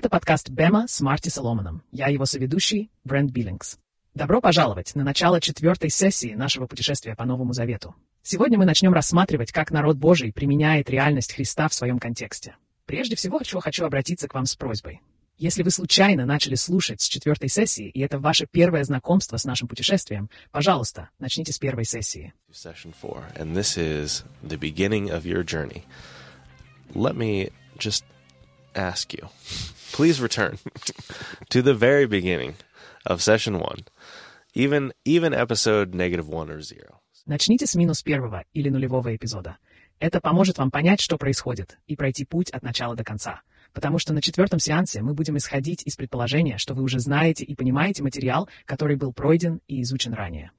[0.00, 1.82] Это подкаст Бема с Марти Соломоном.
[1.92, 3.76] Я его соведущий, Брент Биллингс.
[4.14, 7.94] Добро пожаловать на начало четвертой сессии нашего путешествия по Новому Завету.
[8.22, 12.56] Сегодня мы начнем рассматривать, как народ Божий применяет реальность Христа в своем контексте.
[12.86, 15.02] Прежде всего, чего хочу обратиться к вам с просьбой.
[15.36, 19.68] Если вы случайно начали слушать с четвертой сессии, и это ваше первое знакомство с нашим
[19.68, 22.32] путешествием, пожалуйста, начните с первой сессии.
[26.94, 28.04] Let me just
[28.74, 29.28] ask you,
[30.00, 30.58] please return
[31.50, 32.54] to the very beginning
[33.04, 33.80] of session one,
[34.54, 37.00] even even episode negative one or zero.
[37.26, 39.58] Начните с минус первого или нулевого эпизода.
[39.98, 43.42] Это поможет вам понять, что происходит, и пройти путь от начала до конца.
[43.74, 47.54] Потому что на четвертом сеансе мы будем исходить из предположения, что вы уже знаете и
[47.54, 50.50] понимаете материал, который был пройден и изучен ранее.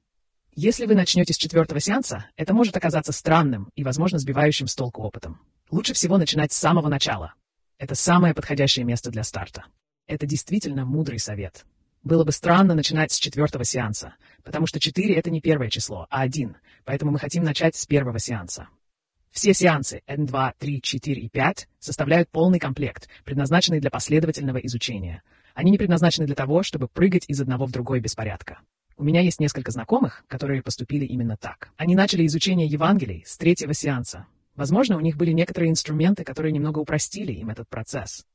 [0.54, 5.02] Если вы начнете с четвертого сеанса, это может оказаться странным и, возможно, сбивающим с толку
[5.02, 5.40] опытом.
[5.70, 7.34] Лучше всего начинать с самого начала.
[7.82, 9.64] Это самое подходящее место для старта.
[10.06, 11.66] Это действительно мудрый совет.
[12.04, 16.20] Было бы странно начинать с четвертого сеанса, потому что четыре— это не первое число, а
[16.20, 18.68] один, поэтому мы хотим начать с первого сеанса.
[19.32, 25.24] Все сеансы N2, 3, 4 и 5 составляют полный комплект, предназначенный для последовательного изучения.
[25.52, 28.60] Они не предназначены для того, чтобы прыгать из одного в другой без порядка.
[28.96, 31.72] У меня есть несколько знакомых, которые поступили именно так.
[31.76, 34.28] Они начали изучение Евангелий с третьего сеанса.
[34.54, 38.26] Возможно, у них были некоторые инструменты, которые немного упростили им этот процесс.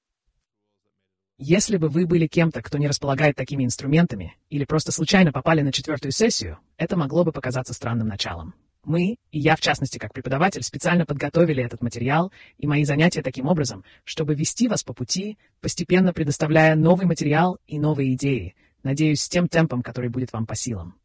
[1.39, 5.71] Если бы вы были кем-то, кто не располагает такими инструментами, или просто случайно попали на
[5.71, 8.55] четвертую сессию, это могло бы показаться странным началом.
[8.83, 13.45] Мы, и я в частности как преподаватель, специально подготовили этот материал и мои занятия таким
[13.47, 19.29] образом, чтобы вести вас по пути, постепенно предоставляя новый материал и новые идеи, надеюсь, с
[19.29, 20.95] тем темпом, который будет вам по силам.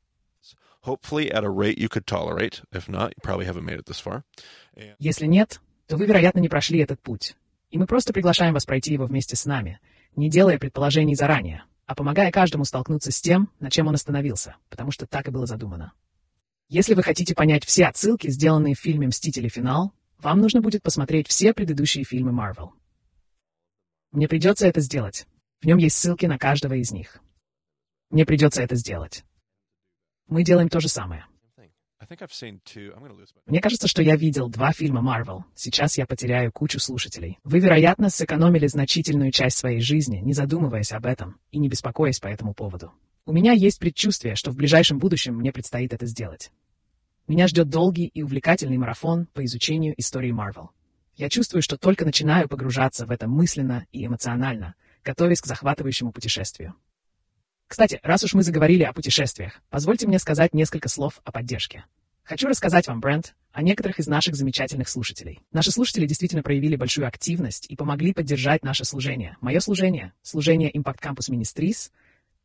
[4.98, 7.36] Если нет, то вы, вероятно, не прошли этот путь.
[7.70, 9.80] И мы просто приглашаем вас пройти его вместе с нами,
[10.16, 14.90] не делая предположений заранее, а помогая каждому столкнуться с тем, на чем он остановился, потому
[14.90, 15.92] что так и было задумано.
[16.68, 19.48] Если вы хотите понять все отсылки, сделанные в фильме «Мстители.
[19.48, 22.70] Финал», вам нужно будет посмотреть все предыдущие фильмы Marvel.
[24.10, 25.26] Мне придется это сделать.
[25.60, 27.20] В нем есть ссылки на каждого из них.
[28.10, 29.24] Мне придется это сделать.
[30.32, 31.26] Мы делаем то же самое.
[33.44, 35.42] Мне кажется, что я видел два фильма Marvel.
[35.54, 37.38] Сейчас я потеряю кучу слушателей.
[37.44, 42.28] Вы, вероятно, сэкономили значительную часть своей жизни, не задумываясь об этом и не беспокоясь по
[42.28, 42.94] этому поводу.
[43.26, 46.50] У меня есть предчувствие, что в ближайшем будущем мне предстоит это сделать.
[47.28, 50.68] Меня ждет долгий и увлекательный марафон по изучению истории Marvel.
[51.14, 56.74] Я чувствую, что только начинаю погружаться в это мысленно и эмоционально, готовясь к захватывающему путешествию.
[57.72, 61.86] Кстати, раз уж мы заговорили о путешествиях, позвольте мне сказать несколько слов о поддержке.
[62.22, 65.40] Хочу рассказать вам, Брент, о некоторых из наших замечательных слушателей.
[65.52, 69.38] Наши слушатели действительно проявили большую активность и помогли поддержать наше служение.
[69.40, 71.90] Мое служение, служение Impact Campus Ministries,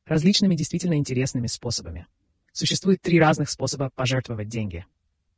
[0.06, 2.08] различными действительно интересными способами.
[2.54, 4.86] Существует три разных способа пожертвовать деньги.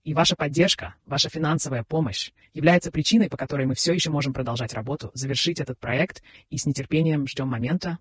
[0.04, 4.76] И ваша поддержка, ваша финансовая помощь является причиной, по которой мы все еще можем продолжать
[4.76, 6.22] работу, завершить этот проект
[6.52, 7.98] и с нетерпением ждем момента,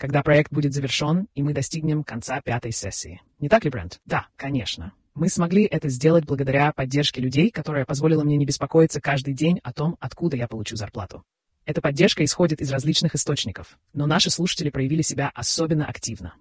[0.00, 3.20] когда проект будет завершен, и мы достигнем конца пятой сессии.
[3.38, 4.00] Не так ли, Брент?
[4.06, 4.94] Да, конечно.
[5.12, 9.74] Мы смогли это сделать благодаря поддержке людей, которая позволила мне не беспокоиться каждый день о
[9.74, 11.22] том, откуда я получу зарплату.
[11.66, 16.32] Эта поддержка исходит из различных источников, но наши слушатели проявили себя особенно активно.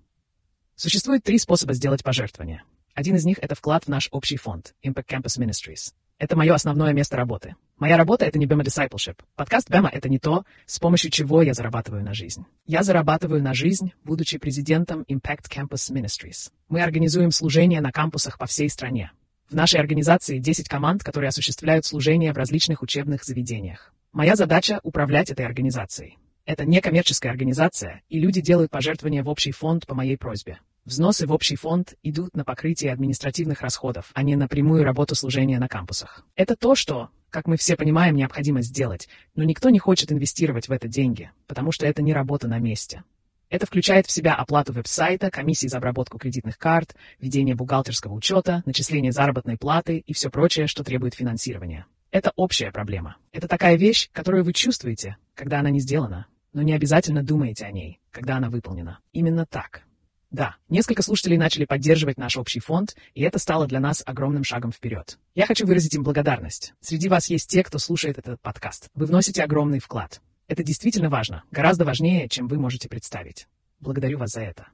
[0.76, 2.64] Существует три способа сделать пожертвование.
[2.94, 5.94] Один из них— это вклад в наш общий фонд Impact Campus Ministries.
[6.18, 7.58] Это мое основное место работы.
[7.80, 9.20] Моя работа— это не Bema Discipleship.
[9.38, 12.46] Подкаст Бема— это не то, с помощью чего я зарабатываю на жизнь.
[12.66, 16.52] Я зарабатываю на жизнь, будучи президентом Impact Campus Ministries.
[16.68, 19.14] Мы организуем служения на кампусах по всей стране.
[19.50, 23.94] В нашей организации 10 команд, которые осуществляют служения в различных учебных заведениях.
[24.12, 26.18] Моя задача— управлять этой организацией.
[26.46, 30.60] Это некоммерческая организация, и люди делают пожертвования в общий фонд по моей просьбе.
[30.90, 35.60] Взносы в общий фонд идут на покрытие административных расходов, а не на прямую работу служения
[35.60, 36.26] на кампусах.
[36.36, 40.72] Это то, что, как мы все понимаем, необходимо сделать, но никто не хочет инвестировать в
[40.72, 43.04] это деньги, потому что это не работа на месте.
[43.52, 49.12] Это включает в себя оплату веб-сайта, комиссии за обработку кредитных карт, ведение бухгалтерского учета, начисление
[49.12, 51.86] заработной платы и все прочее, что требует финансирования.
[52.10, 53.18] Это общая проблема.
[53.32, 57.72] Это такая вещь, которую вы чувствуете, когда она не сделана, но не обязательно думаете о
[57.72, 58.98] ней, когда она выполнена.
[59.14, 59.84] Именно так.
[60.32, 64.72] Да, несколько слушателей начали поддерживать наш общий фонд, и это стало для нас огромным шагом
[64.72, 65.18] вперед.
[65.34, 66.74] Я хочу выразить им благодарность.
[66.82, 68.90] Среди вас есть те, кто слушает этот подкаст.
[68.94, 70.22] Вы вносите огромный вклад.
[70.48, 73.48] Это действительно важно, гораздо важнее, чем вы можете представить.
[73.80, 74.68] Благодарю вас за это.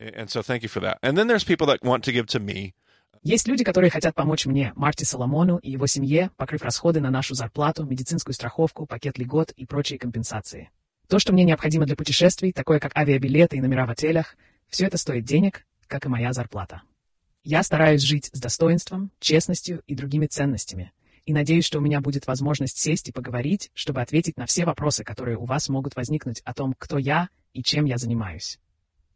[0.00, 0.96] And so thank you for that.
[1.02, 2.72] And then there's people that want to give to me.
[3.22, 7.34] Есть люди, которые хотят помочь мне, Марти Соломону и его семье, покрыв расходы на нашу
[7.34, 10.70] зарплату, медицинскую страховку, пакет льгот и прочие компенсации.
[11.08, 14.36] То, что мне необходимо для путешествий, такое как авиабилеты и номера в отелях,
[14.72, 16.80] все это стоит денег, как и моя зарплата.
[17.44, 20.92] Я стараюсь жить с достоинством, честностью и другими ценностями,
[21.26, 25.04] и надеюсь, что у меня будет возможность сесть и поговорить, чтобы ответить на все вопросы,
[25.04, 28.58] которые у вас могут возникнуть о том, кто я и чем я занимаюсь.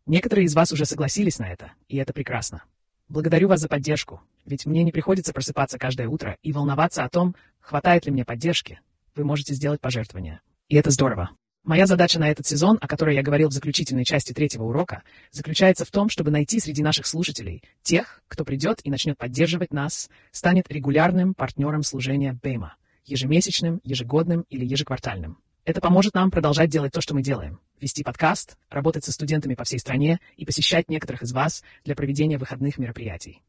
[0.05, 2.63] Некоторые из вас уже согласились на это, и это прекрасно.
[3.09, 7.35] Благодарю вас за поддержку, ведь мне не приходится просыпаться каждое утро и волноваться о том,
[7.61, 8.81] хватает ли мне поддержки.
[9.15, 10.41] Вы можете сделать пожертвование.
[10.69, 11.31] И это здорово.
[11.67, 15.03] Моя задача на этот сезон, о которой я говорил в заключительной части третьего урока,
[15.33, 20.09] заключается в том, чтобы найти среди наших слушателей тех, кто придет и начнет поддерживать нас,
[20.31, 25.39] станет регулярным партнером служения Бейма, ежемесячным, ежегодным или ежеквартальным.
[25.65, 27.59] Это поможет нам продолжать делать то, что мы делаем.
[27.81, 32.39] Вести подкаст, работать со студентами по всей стране и посещать некоторых из вас для проведения
[32.39, 33.43] выходных мероприятий.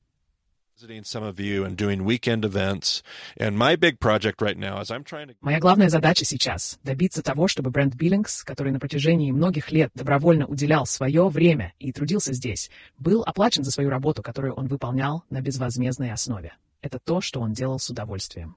[5.41, 10.45] Моя главная задача сейчас— добиться того, чтобы бренд Биллингс, который на протяжении многих лет добровольно
[10.45, 12.69] уделял свое время и трудился здесь,
[12.99, 16.53] был оплачен за свою работу, которую он выполнял на безвозмездной основе.
[16.81, 18.55] Это то, что он делал с удовольствием.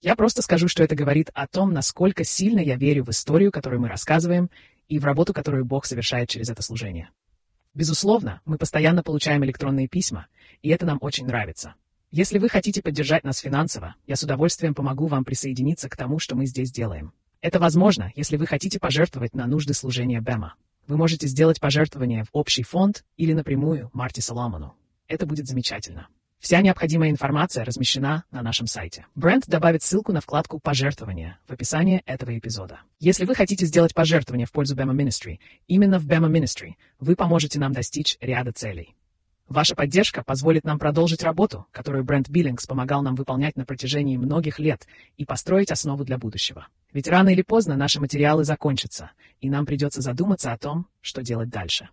[0.00, 3.82] Я просто скажу, что это говорит о том, насколько сильно я верю в историю, которую
[3.82, 4.48] мы рассказываем,
[4.88, 7.10] и в работу, которую Бог совершает через это служение.
[7.74, 10.26] Безусловно, мы постоянно получаем электронные письма,
[10.60, 11.74] и это нам очень нравится.
[12.10, 16.36] Если вы хотите поддержать нас финансово, я с удовольствием помогу вам присоединиться к тому, что
[16.36, 17.14] мы здесь делаем.
[17.40, 20.54] Это возможно, если вы хотите пожертвовать на нужды служения Бэма.
[20.86, 24.76] Вы можете сделать пожертвование в общий фонд или напрямую Марти Соломону.
[25.08, 26.08] Это будет замечательно.
[26.42, 29.06] Вся необходимая информация размещена на нашем сайте.
[29.14, 32.80] Бренд добавит ссылку на вкладку «Пожертвования» в описании этого эпизода.
[32.98, 37.60] Если вы хотите сделать пожертвование в пользу Bema Ministry, именно в Bema Ministry, вы поможете
[37.60, 38.96] нам достичь ряда целей.
[39.48, 44.58] Ваша поддержка позволит нам продолжить работу, которую бренд Биллингс помогал нам выполнять на протяжении многих
[44.58, 46.66] лет, и построить основу для будущего.
[46.92, 51.50] Ведь рано или поздно наши материалы закончатся, и нам придется задуматься о том, что делать
[51.50, 51.88] дальше.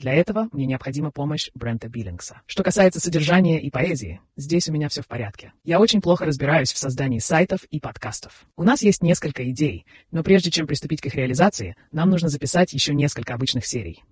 [0.00, 2.40] Для этого мне необходима помощь Брента Биллингса.
[2.46, 5.52] Что касается содержания и поэзии, здесь у меня все в порядке.
[5.62, 8.46] Я очень плохо разбираюсь в создании сайтов и подкастов.
[8.56, 12.72] У нас есть несколько идей, но прежде чем приступить к их реализации, нам нужно записать
[12.72, 14.02] еще несколько обычных серий.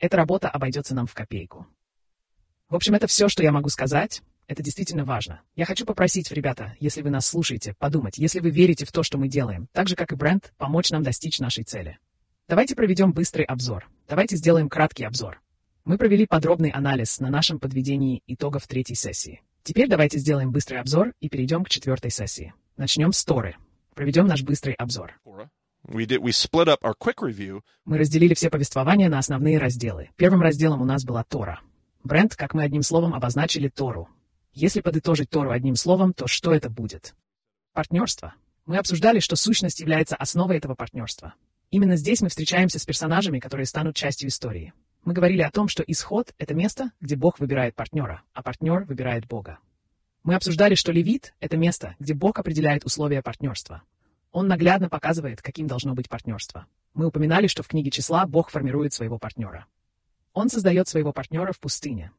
[0.00, 1.68] Эта работа обойдется нам в копейку.
[2.68, 4.22] В общем, это все, что я могу сказать.
[4.48, 5.42] Это действительно важно.
[5.54, 9.18] Я хочу попросить, ребята, если вы нас слушаете, подумать, если вы верите в то, что
[9.18, 11.98] мы делаем, так же, как и Брент, помочь нам достичь нашей цели.
[12.46, 13.88] Давайте проведем быстрый обзор.
[14.06, 15.40] Давайте сделаем краткий обзор.
[15.86, 19.40] Мы провели подробный анализ на нашем подведении итогов третьей сессии.
[19.62, 22.52] Теперь давайте сделаем быстрый обзор и перейдем к четвертой сессии.
[22.76, 23.56] Начнем с Торы.
[23.94, 25.18] Проведем наш быстрый обзор.
[25.86, 27.62] We did, we split up our quick review.
[27.86, 30.10] Мы разделили все повествования на основные разделы.
[30.16, 31.62] Первым разделом у нас была Тора.
[32.02, 34.10] Бренд, как мы одним словом обозначили Тору.
[34.52, 37.14] Если подытожить Тору одним словом, то что это будет?
[37.72, 38.34] Партнерство.
[38.66, 41.32] Мы обсуждали, что сущность является основой этого партнерства.
[41.74, 44.72] Именно здесь мы встречаемся с персонажами, которые станут частью истории.
[45.04, 49.26] Мы говорили о том, что исход— это место, где Бог выбирает партнера, а партнер выбирает
[49.26, 49.58] Бога.
[50.22, 53.82] Мы обсуждали, что левит— это место, где Бог определяет условия партнерства.
[54.30, 56.66] Он наглядно показывает, каким должно быть партнерство.
[56.94, 59.66] Мы упоминали, что в книге числа Бог формирует своего партнера.
[60.32, 62.12] Он создает своего партнера в пустыне.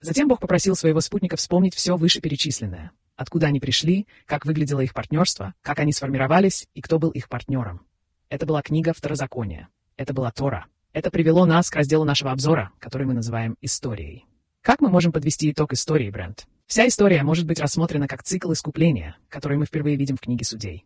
[0.00, 5.54] Затем Бог попросил своего спутника вспомнить все вышеперечисленное откуда они пришли, как выглядело их партнерство,
[5.62, 7.86] как они сформировались и кто был их партнером.
[8.28, 9.68] Это была книга Второзакония.
[9.96, 10.66] Это была Тора.
[10.92, 14.26] Это привело нас к разделу нашего обзора, который мы называем историей.
[14.62, 16.46] Как мы можем подвести итог истории, Брент?
[16.66, 20.84] Вся история может быть рассмотрена как цикл искупления, который мы впервые видим в книге судей.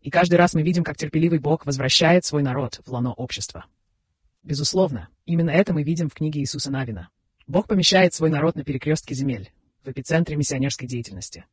[0.00, 3.66] И каждый раз мы видим, как терпеливый Бог возвращает свой народ в лоно общества.
[4.44, 7.08] Безусловно, именно это мы видим в книге Иисуса Навина.
[7.48, 9.50] Бог помещает свой народ на перекрестке земель,
[9.84, 11.44] в эпицентре миссионерской деятельности.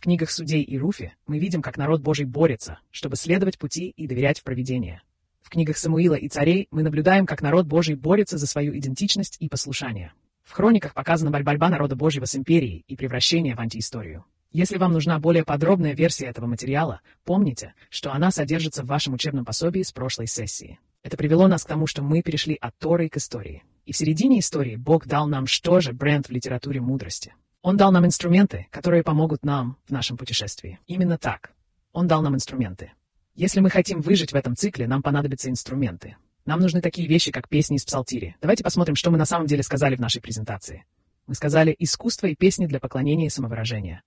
[0.00, 4.06] В книгах судей и Руфи мы видим, как народ Божий борется, чтобы следовать пути и
[4.06, 5.02] доверять в провидение.
[5.42, 9.50] В книгах Самуила и царей мы наблюдаем, как народ Божий борется за свою идентичность и
[9.50, 10.14] послушание.
[10.42, 14.24] В хрониках показана борьба народа Божьего с империей и превращение в антиисторию.
[14.52, 19.44] Если вам нужна более подробная версия этого материала, помните, что она содержится в вашем учебном
[19.44, 20.78] пособии с прошлой сессии.
[21.02, 23.64] Это привело нас к тому, что мы перешли от Торы к истории.
[23.84, 27.34] И в середине истории Бог дал нам что же бренд в литературе мудрости.
[27.62, 30.78] Он дал нам инструменты, которые помогут нам в нашем путешествии.
[30.86, 31.52] Именно так.
[31.92, 32.92] Он дал нам инструменты.
[33.34, 36.16] Если мы хотим выжить в этом цикле, нам понадобятся инструменты.
[36.46, 38.36] Нам нужны такие вещи, как песни из псалтири.
[38.40, 40.86] Давайте посмотрим, что мы на самом деле сказали в нашей презентации.
[41.26, 44.02] Мы сказали «искусство и песни для поклонения и самовыражения».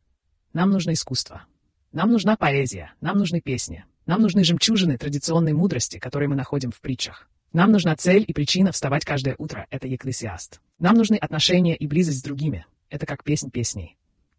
[0.51, 1.45] Нам нужно искусство.
[1.91, 2.93] Нам нужна поэзия.
[3.01, 3.85] Нам нужны песни.
[4.07, 7.29] Нам нужны жемчужины традиционной мудрости, которые мы находим в притчах.
[7.53, 9.67] Нам нужна цель и причина вставать каждое утро.
[9.69, 10.59] Это Екклесиаст.
[10.79, 12.65] Нам нужны отношения и близость с другими.
[12.93, 13.97] Это как песнь песней.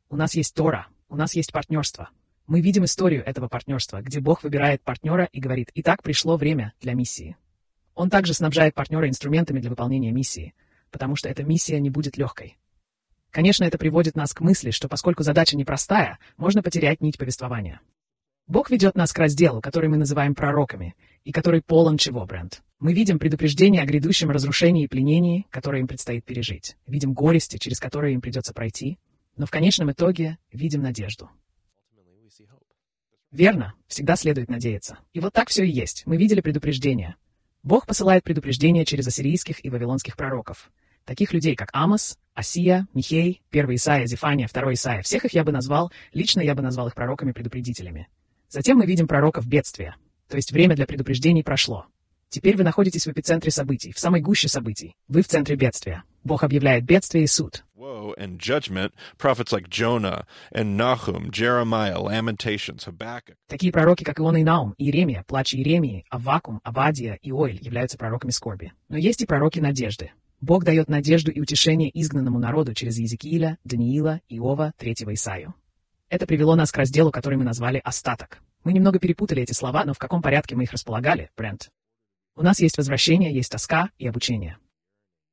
[0.08, 2.10] У нас есть Тора, у нас есть партнерство.
[2.46, 6.94] Мы видим историю этого партнерства, где Бог выбирает партнера и говорит, итак, пришло время для
[6.94, 7.36] миссии.
[7.96, 10.54] Он также снабжает партнера инструментами для выполнения миссии,
[10.92, 12.56] потому что эта миссия не будет легкой.
[13.32, 17.80] Конечно, это приводит нас к мысли, что поскольку задача непростая, можно потерять нить повествования.
[18.46, 22.62] Бог ведет нас к разделу, который мы называем пророками, и который полон чего, Брент?
[22.78, 26.76] Мы видим предупреждение о грядущем разрушении и пленении, которое им предстоит пережить.
[26.86, 28.98] Видим горести, через которые им придется пройти.
[29.36, 31.30] Но в конечном итоге видим надежду.
[33.30, 34.98] Верно, всегда следует надеяться.
[35.14, 36.02] И вот так все и есть.
[36.04, 37.16] Мы видели предупреждение.
[37.62, 40.70] Бог посылает предупреждение через ассирийских и вавилонских пророков.
[41.06, 45.52] Таких людей, как Амос, Асия, Михей, 1 Исаия, Зефания, 2 Исаия, всех их я бы
[45.52, 48.08] назвал, лично я бы назвал их пророками-предупредителями.
[48.54, 49.96] Затем мы видим пророков бедствия,
[50.28, 51.86] то есть время для предупреждений прошло.
[52.28, 54.94] Теперь вы находитесь в эпицентре событий, в самой гуще событий.
[55.08, 56.04] Вы в центре бедствия.
[56.22, 57.64] Бог объявляет бедствие и суд.
[57.76, 63.34] Woe and judgment, prophets like Jonah and Nahum, Jeremiah, Lamentations, Habakkuk.
[63.48, 68.30] Такие пророки, как Иона и Наум, Иеремия, Плач Иеремии, Аввакум, Абадия и Оиль являются пророками
[68.30, 68.72] скорби.
[68.88, 70.12] Но есть и пророки надежды.
[70.40, 75.54] Бог дает надежду и утешение изгнанному народу через Езекииля, Даниила, Иова, третьего Исаию.
[76.14, 78.38] Это привело нас к разделу, который мы назвали «остаток».
[78.62, 81.72] Мы немного перепутали эти слова, но в каком порядке мы их располагали, Брент?
[82.36, 84.58] У нас есть возвращение, есть тоска и обучение.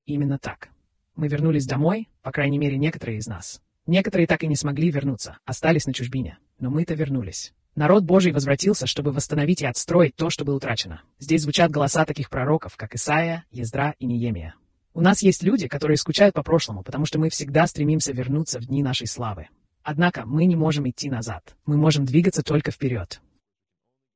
[0.08, 0.70] Именно так.
[1.16, 3.62] Мы вернулись домой, по крайней мере, некоторые из нас.
[3.86, 6.40] Некоторые так и не смогли вернуться, остались на чужбине.
[6.58, 7.54] Но мы-то вернулись.
[7.76, 11.04] Народ Божий возвратился, чтобы восстановить и отстроить то, что было утрачено.
[11.20, 14.56] Здесь звучат голоса таких пророков, как Исаия, Ездра и Неемия.
[14.96, 18.66] У нас есть люди, которые скучают по прошлому, потому что мы всегда стремимся вернуться в
[18.66, 19.48] дни нашей славы.
[19.92, 21.54] Однако мы не можем идти назад.
[21.66, 23.20] Мы можем двигаться только вперед.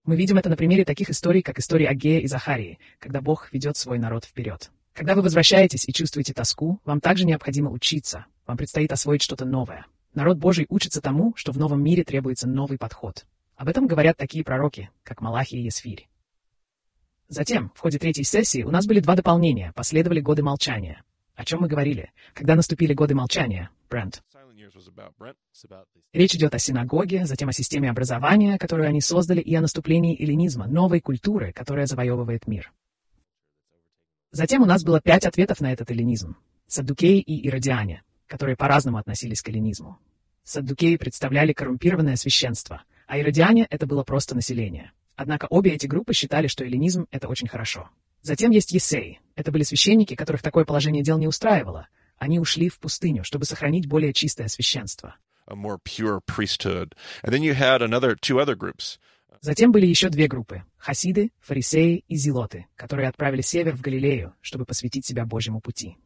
[0.06, 3.76] Мы видим это на примере таких историй, как история Агея и Захарии, когда Бог ведет
[3.76, 4.72] свой народ вперед.
[4.94, 8.26] Когда вы возвращаетесь и чувствуете тоску, вам также необходимо учиться.
[8.48, 9.86] Вам предстоит освоить что-то новое.
[10.14, 13.26] Народ Божий учится тому, что в новом мире требуется новый подход.
[13.58, 16.08] Об этом говорят такие пророки, как Малахия и Есфирь.
[17.28, 21.04] Затем, в ходе третьей сессии, у нас были два дополнения, последовали годы молчания.
[21.36, 22.14] О чем мы говорили?
[22.34, 24.24] Когда наступили годы молчания, Брент?
[26.14, 30.68] Речь идет о синагоге, затем о системе образования, которую они создали, и о наступлении эллинизма,
[30.68, 32.72] новой культуры, которая завоевывает мир.
[34.32, 36.36] Затем у нас было пять ответов на этот эллинизм.
[36.68, 39.98] Саддукеи и Иродиане, которые по-разному относились к эллинизму.
[40.44, 44.92] Саддукеи представляли коррумпированное священство, а Иродиане— это было просто население.
[45.16, 47.90] Однако обе эти группы считали, что эллинизм— это очень хорошо.
[48.22, 49.22] Затем есть Есеи.
[49.36, 51.88] Это были священники, которых такое положение дел не устраивало.
[52.18, 55.16] Они ушли в пустыню, чтобы сохранить более чистое священство.
[59.42, 64.66] Затем были еще две группы– хасиды, фарисеи и зелоты, которые отправили север в Галилею, чтобы
[64.66, 65.98] посвятить себя Божьему пути.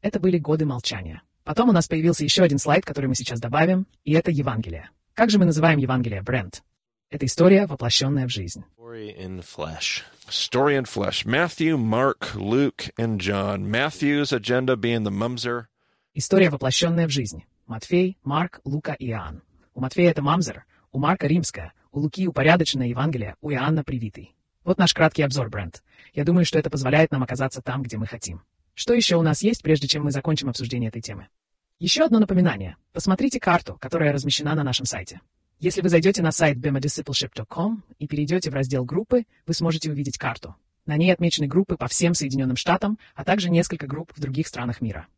[0.00, 1.22] Это были годы молчания.
[1.44, 4.90] Потом у нас появился еще один слайд, который мы сейчас добавим, и это Евангелие.
[5.14, 6.62] Как же мы называем Евангелие, Брент?
[7.10, 8.64] Это история, воплощенная в жизнь.
[8.78, 10.02] Story in flesh.
[10.28, 11.24] Story in flesh.
[11.24, 13.70] Matthew, Mark, Luke, and John.
[13.70, 15.68] Matthew's agenda being the mumser.
[16.12, 17.44] История, воплощенная в жизнь.
[17.66, 19.42] Матфей, Марк, Лука и Иоанн.
[19.72, 24.34] У Матфея это мамзер, у Марка римская, у Луки упорядоченное Евангелие, у Иоанна привитый.
[24.64, 25.82] Вот наш краткий обзор, Брент.
[26.12, 28.42] Я думаю, что это позволяет нам оказаться там, где мы хотим.
[28.74, 31.28] Что еще у нас есть, прежде чем мы закончим обсуждение этой темы?
[31.78, 32.76] Еще одно напоминание.
[32.92, 35.20] Посмотрите карту, которая размещена на нашем сайте.
[35.60, 40.54] Если вы зайдете на сайт bemadiscipleship.com и перейдете в раздел «Группы», вы сможете увидеть карту.
[40.86, 44.80] На ней отмечены группы по всем Соединенным Штатам, а также несколько групп в других странах
[44.80, 45.08] мира.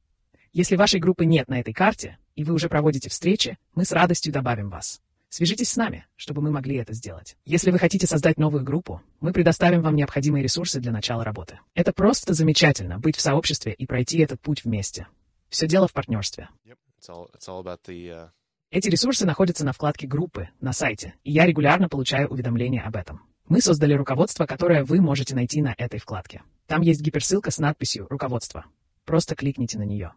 [0.55, 4.33] Если вашей группы нет на этой карте, и вы уже проводите встречи, мы с радостью
[4.33, 5.03] добавим вас.
[5.29, 7.37] Свяжитесь с нами, чтобы мы могли это сделать.
[7.45, 11.61] Если вы хотите создать новую группу, мы предоставим вам необходимые ресурсы для начала работы.
[11.75, 15.07] Это просто замечательно быть в сообществе и пройти этот путь вместе.
[15.51, 16.49] Все дело в партнерстве.
[16.65, 16.79] Yep.
[16.99, 18.29] It's all, it's all about the, uh...
[18.73, 23.23] Эти ресурсы находятся на вкладке «Группы» на сайте, и я регулярно получаю уведомления об этом.
[23.49, 26.45] Мы создали руководство, которое вы можете найти на этой вкладке.
[26.69, 28.67] Там есть гиперссылка с надписью «Руководство».
[29.05, 30.13] Просто кликните на нее.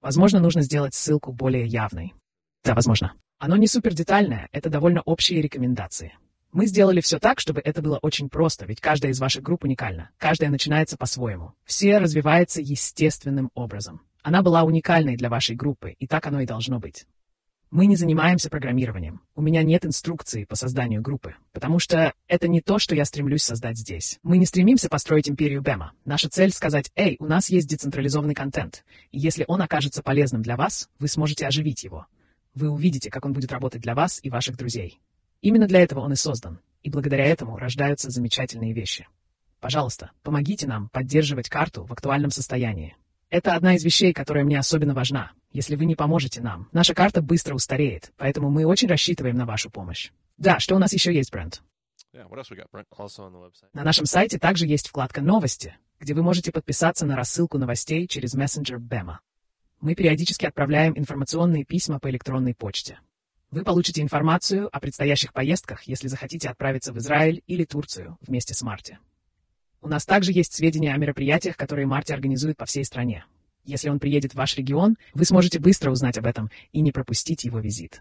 [0.00, 2.14] Возможно, нужно сделать ссылку более явной.
[2.64, 3.12] Да, возможно.
[3.38, 6.16] Оно не супер детальное, это довольно общие рекомендации.
[6.50, 10.08] Мы сделали все так, чтобы это было очень просто, ведь каждая из ваших групп уникальна.
[10.16, 11.52] Каждая начинается по-своему.
[11.66, 14.00] Все развивается естественным образом.
[14.22, 17.06] Она была уникальной для вашей группы, и так оно и должно быть.
[17.72, 19.22] Мы не занимаемся программированием.
[19.34, 23.42] У меня нет инструкции по созданию группы, потому что это не то, что я стремлюсь
[23.42, 24.18] создать здесь.
[24.22, 25.92] Мы не стремимся построить империю Бэма.
[26.04, 30.56] Наша цель сказать, эй, у нас есть децентрализованный контент, и если он окажется полезным для
[30.56, 32.06] вас, вы сможете оживить его.
[32.54, 35.00] Вы увидите, как он будет работать для вас и ваших друзей.
[35.40, 39.08] Именно для этого он и создан, и благодаря этому рождаются замечательные вещи.
[39.60, 42.96] Пожалуйста, помогите нам поддерживать карту в актуальном состоянии.
[43.32, 45.32] Это одна из вещей, которая мне особенно важна.
[45.52, 46.68] если вы не поможете нам.
[46.72, 50.10] Наша карта быстро устареет, поэтому мы очень рассчитываем на вашу помощь.
[50.36, 51.62] Да, что у нас еще есть, Брент?
[52.14, 52.68] Yeah, got.
[53.72, 58.34] На нашем сайте также есть вкладка «Новости», где вы можете подписаться на рассылку новостей через
[58.34, 59.20] мессенджер Бема.
[59.80, 62.98] Мы периодически отправляем информационные письма по электронной почте.
[63.50, 68.62] Вы получите информацию о предстоящих поездках, если захотите отправиться в Израиль или Турцию вместе с
[68.62, 68.98] Марти.
[69.82, 73.24] У нас также есть сведения о мероприятиях, которые Марти организует по всей стране.
[73.64, 77.42] Если он приедет в ваш регион, вы сможете быстро узнать об этом и не пропустить
[77.42, 78.00] его визит.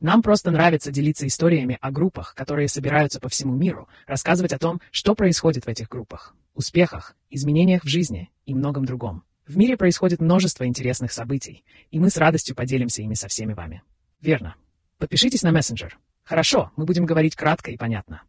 [0.00, 4.80] Нам просто нравится делиться историями о группах, которые собираются по всему миру, рассказывать о том,
[4.92, 9.24] что происходит в этих группах, успехах, изменениях в жизни и многом другом.
[9.48, 13.82] В мире происходит множество интересных событий, и мы с радостью поделимся ими со всеми вами.
[14.20, 14.54] Верно.
[14.98, 15.98] Подпишитесь на мессенджер.
[16.22, 18.22] Хорошо, мы будем говорить кратко и понятно.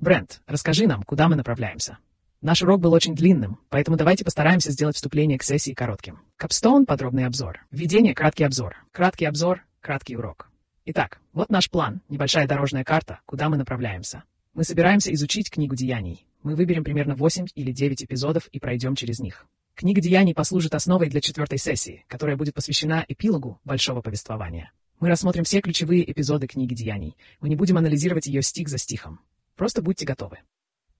[0.00, 1.98] Брент, расскажи нам, куда мы направляемся.
[2.40, 6.20] Наш урок был очень длинным, поэтому давайте постараемся сделать вступление к сессии коротким.
[6.36, 7.66] Капстоун— подробный обзор.
[7.72, 8.76] Введение— краткий обзор.
[8.92, 10.48] Краткий обзор— краткий урок.
[10.84, 14.22] Итак, вот наш план, небольшая дорожная карта, куда мы направляемся.
[14.54, 16.24] Мы собираемся изучить книгу деяний.
[16.44, 19.46] Мы выберем примерно 8 или 9 эпизодов и пройдем через них.
[19.74, 24.70] Книга деяний послужит основой для четвертой сессии, которая будет посвящена эпилогу большого повествования.
[25.00, 27.16] Мы рассмотрим все ключевые эпизоды книги деяний.
[27.40, 29.18] Мы не будем анализировать ее стих за стихом.
[29.58, 30.38] Просто будьте готовы.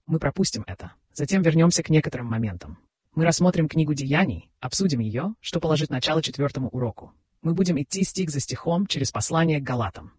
[0.05, 0.91] Мы пропустим это.
[1.13, 2.77] Затем вернемся к некоторым моментам.
[3.15, 7.13] Мы рассмотрим книгу деяний, обсудим ее, что положит начало четвертому уроку.
[7.41, 10.11] Мы будем идти стих за стихом через послание к Галатам.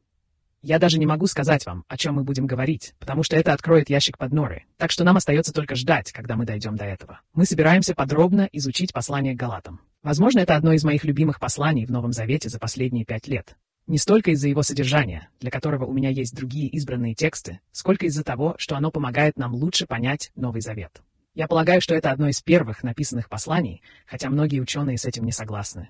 [0.63, 3.91] Я даже не могу сказать вам, о чем мы будем говорить, потому что это откроет
[3.91, 7.21] ящик Пандоры, так что нам остается только ждать, когда мы дойдем до этого.
[7.35, 9.81] Мы собираемся подробно изучить послание к Галатам.
[10.03, 13.55] Возможно, это одно из моих любимых посланий в Новом Завете за последние пять лет.
[13.91, 18.23] Не столько из-за его содержания, для которого у меня есть другие избранные тексты, сколько из-за
[18.23, 21.03] того, что оно помогает нам лучше понять Новый Завет.
[21.35, 25.33] Я полагаю, что это одно из первых написанных посланий, хотя многие ученые с этим не
[25.33, 25.89] согласны.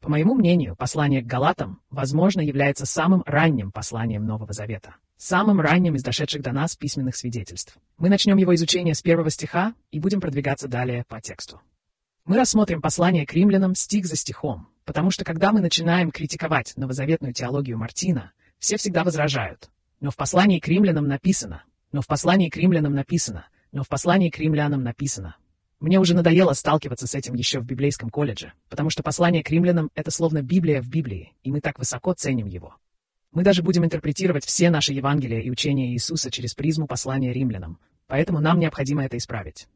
[0.00, 5.94] По моему мнению, послание к Галатам, возможно, является самым ранним посланием Нового Завета, самым ранним
[5.94, 7.78] из дошедших до нас письменных свидетельств.
[7.96, 11.62] Мы начнем его изучение с первого стиха и будем продвигаться далее по тексту.
[12.28, 17.34] Мы рассмотрим послание к римлянам стих за стихом, Потому что когда мы начинаем критиковать новозаветную
[17.34, 19.68] теологию Мартина, все всегда возражают.
[20.00, 21.62] Но в послании к римлянам написано,
[21.92, 25.36] но в послании к римлянам написано, но в послании к римлянам написано.
[25.78, 29.90] Мне уже надоело сталкиваться с этим еще в библейском колледже, потому что послание к римлянам—
[29.94, 32.74] это словно Библия в Библии, и мы так высоко ценим его.
[33.30, 38.40] Мы даже будем интерпретировать все наши Евангелия и учения Иисуса через призму послания римлянам, поэтому
[38.40, 39.68] нам необходимо это исправить.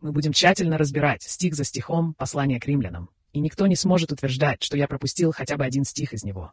[0.00, 4.62] Мы будем тщательно разбирать стих за стихом послание к римлянам, и никто не сможет утверждать,
[4.62, 6.52] что я пропустил хотя бы один стих из него.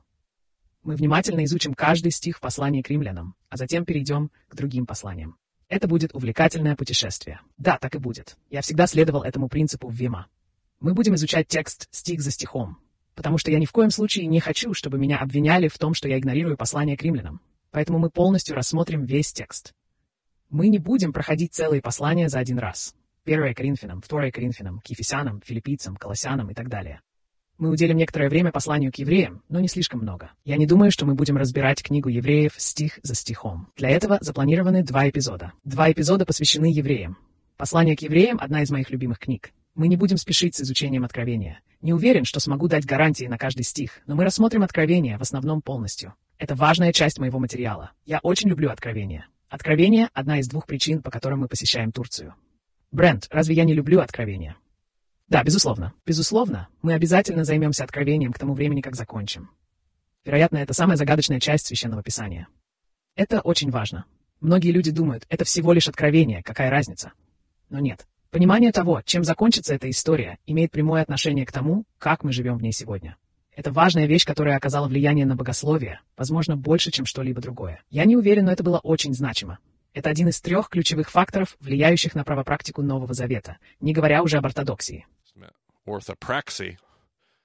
[0.84, 5.38] Мы внимательно изучим каждый стих в послании к римлянам, а затем перейдем к другим посланиям.
[5.70, 7.40] Это будет увлекательное путешествие.
[7.58, 8.38] Да, так и будет.
[8.50, 10.28] Я всегда следовал этому принципу в Вима.
[10.82, 12.78] Мы будем изучать текст стих за стихом,
[13.16, 16.10] потому что я ни в коем случае не хочу, чтобы меня обвиняли в том, что
[16.10, 17.40] я игнорирую послание к римлянам.
[17.72, 19.74] Поэтому мы полностью рассмотрим весь текст.
[20.50, 22.94] Мы не будем проходить целые послания за один раз.
[23.28, 27.02] 1 Коринфянам, 2 Коринфянам, к Ефесянам, Филиппийцам, Колоссянам и так далее.
[27.58, 30.32] Мы уделим некоторое время посланию к евреям, но не слишком много.
[30.46, 33.68] Я не думаю, что мы будем разбирать книгу евреев стих за стихом.
[33.76, 35.52] Для этого запланированы два эпизода.
[35.66, 37.18] Два эпизода посвящены евреям.
[37.58, 39.52] Послание к евреям— одна из моих любимых книг.
[39.76, 41.60] Мы не будем спешить с изучением Откровения.
[41.82, 45.62] Не уверен, что смогу дать гарантии на каждый стих, но мы рассмотрим Откровение в основном
[45.62, 46.14] полностью.
[46.38, 47.92] Это важная часть моего материала.
[48.06, 49.26] Я очень люблю Откровение.
[49.50, 52.36] Откровение— одна из двух причин, по которым мы посещаем Турцию.
[52.98, 54.58] Брент, разве я не люблю откровения?
[55.28, 55.94] Да, безусловно.
[56.04, 59.52] Безусловно, мы обязательно займемся откровением к тому времени, как закончим.
[60.26, 62.48] Вероятно, это самая загадочная часть Священного Писания.
[63.16, 64.06] Это очень важно.
[64.40, 67.12] Многие люди думают, это всего лишь откровение, какая разница?
[67.70, 68.08] Но нет.
[68.32, 72.64] Понимание того, чем закончится эта история, имеет прямое отношение к тому, как мы живем в
[72.64, 73.16] ней сегодня.
[73.56, 77.84] Это важная вещь, которая оказала влияние на богословие, возможно, больше, чем что-либо другое.
[77.92, 79.60] Я не уверен, но это было очень значимо.
[79.98, 84.46] Это один из трех ключевых факторов, влияющих на правопрактику Нового Завета, не говоря уже об
[84.46, 85.08] ортодоксии.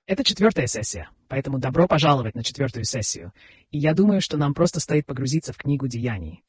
[0.05, 3.33] Это четвертая сессия, поэтому добро пожаловать на четвертую сессию.
[3.71, 6.45] И я думаю, что нам просто стоит погрузиться в книгу Деяний.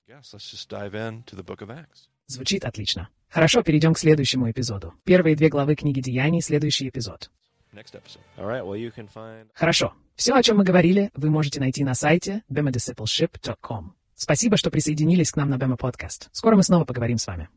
[2.28, 3.08] Звучит отлично.
[3.30, 4.94] Хорошо, перейдем к следующему эпизоду.
[5.06, 7.32] Первые две главы книги Деяний, следующий эпизод.
[8.36, 8.76] Right, well,
[9.16, 9.94] find Хорошо.
[10.18, 13.96] Все, о чем мы говорили, вы можете найти на сайте bemadiscipleship.com.
[14.24, 16.30] Спасибо, что присоединились к нам на Бэма Подкаст.
[16.32, 17.50] Скоро мы снова поговорим с вами.